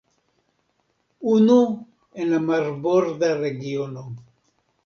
[1.33, 1.59] Unu
[2.23, 4.09] en la marborda regiono.